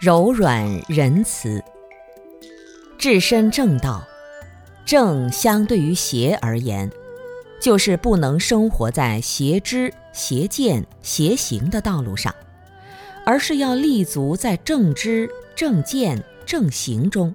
[0.00, 1.62] 柔软仁慈，
[2.96, 4.02] 至身正道。
[4.86, 6.90] 正相对于邪而言，
[7.60, 12.34] 就是不能生活在邪知、邪见、邪行的道路上，
[13.26, 17.34] 而是要立足在正知、正见、正行中。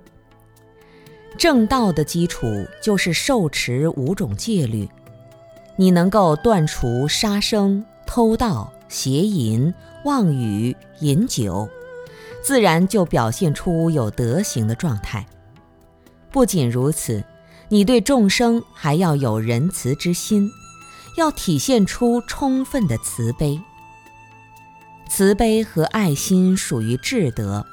[1.38, 2.48] 正道的基础
[2.82, 4.90] 就是受持五种戒律，
[5.76, 9.72] 你能够断除杀生、偷盗、邪淫、
[10.04, 11.70] 妄语、饮酒。
[12.46, 15.26] 自然就表现出有德行的状态。
[16.30, 17.24] 不仅如此，
[17.70, 20.48] 你对众生还要有仁慈之心，
[21.18, 23.60] 要体现出充分的慈悲。
[25.10, 27.66] 慈悲和爱心属于智德，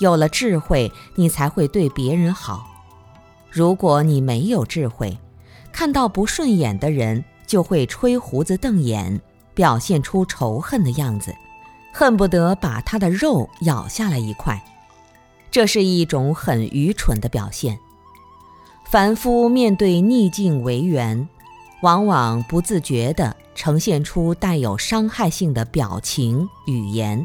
[0.00, 2.66] 有了智慧，你才会对别人好。
[3.50, 5.16] 如果你没有智慧，
[5.72, 9.18] 看到不顺眼的人就会吹胡子瞪眼，
[9.54, 11.34] 表现出仇恨的样子。
[11.96, 14.60] 恨不得把他的肉咬下来一块，
[15.48, 17.78] 这是一种很愚蠢的表现。
[18.84, 21.28] 凡夫面对逆境为缘，
[21.82, 27.24] 往往不自觉地呈现出带有伤害性的表情、语言，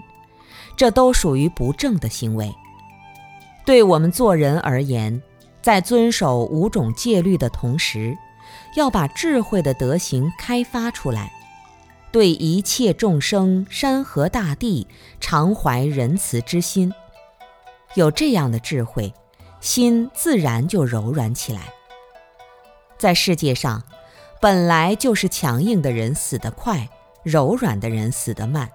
[0.77, 2.53] 这都属于不正的行为。
[3.65, 5.19] 对我们做人而言，
[5.63, 8.15] 在遵守五种戒律的同时，
[8.75, 11.33] 要把智慧的德行开发出来。
[12.11, 14.87] 对一切众生、山河大地，
[15.19, 16.91] 常怀仁慈之心，
[17.93, 19.13] 有这样的智慧，
[19.61, 21.71] 心自然就柔软起来。
[22.97, 23.83] 在世界上，
[24.41, 26.89] 本来就是强硬的人死得快，
[27.23, 28.69] 柔软的人死得慢。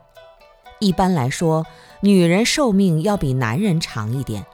[0.78, 1.66] 一般来说，
[2.00, 4.46] 女人寿命要比男人长一点，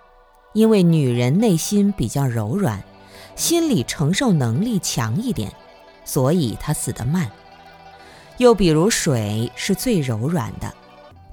[0.55, 2.83] 因为女人内心比较柔软，
[3.37, 5.53] 心理承受能力强一点，
[6.05, 7.31] 所以她死得慢。
[8.39, 10.73] 又比如水是最柔软的，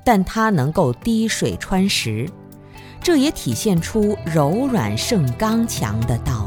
[0.04, 2.30] 但它能够滴水穿石，
[3.02, 6.47] 这也体现出柔软胜刚强的道